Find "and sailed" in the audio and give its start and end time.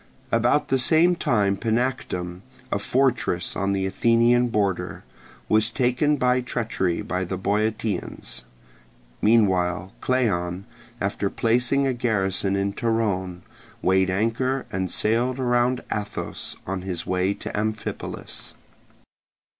14.71-15.37